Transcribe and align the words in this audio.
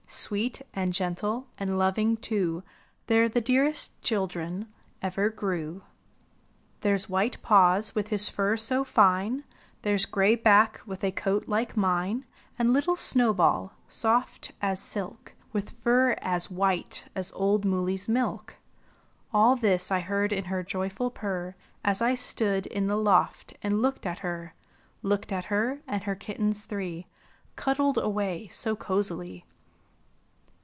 Sweet, 0.13 0.61
and 0.73 0.93
gentle, 0.93 1.47
and 1.57 1.79
loving, 1.79 2.15
too, 2.17 2.63
TheyTe 3.07 3.33
the 3.33 3.41
dearest 3.41 3.99
children 4.01 4.67
ever 5.01 5.29
grew! 5.29 5.83
38 6.81 6.81
PUSSIES. 6.81 6.81
^^There's 6.81 7.09
White 7.09 7.41
paws 7.41 7.95
with 7.95 8.07
his 8.09 8.27
fur 8.29 8.57
so 8.57 8.83
fine; 8.83 9.45
There^s 9.83 10.09
Gray 10.09 10.35
back 10.35 10.81
with 10.85 11.03
a 11.03 11.11
coat 11.11 11.47
like 11.47 11.75
mine; 11.77 12.25
And 12.59 12.71
little 12.73 12.97
Snow 12.97 13.33
ball, 13.33 13.73
soft 13.87 14.51
as 14.61 14.81
silk, 14.81 15.33
With 15.53 15.69
fur 15.81 16.11
as 16.21 16.51
white 16.51 17.05
as 17.15 17.31
old 17.31 17.63
Moolly's 17.65 18.07
milk/^ 18.07 18.55
All 19.33 19.55
this 19.55 19.91
I 19.91 20.01
heard 20.01 20.31
in 20.33 20.45
her 20.45 20.61
joyful 20.63 21.09
purr. 21.09 21.55
As 21.85 22.01
I 22.01 22.15
stood 22.15 22.67
in 22.67 22.87
the 22.87 22.97
loft 22.97 23.53
and 23.61 23.81
looked 23.81 24.05
at 24.05 24.19
her; 24.19 24.53
Looked 25.01 25.31
at 25.31 25.45
her 25.45 25.81
and 25.87 26.03
her 26.03 26.15
kittens 26.15 26.65
three 26.65 27.07
Cuddled 27.55 27.97
away 27.97 28.49
so 28.49 28.75
cozily. 28.75 29.45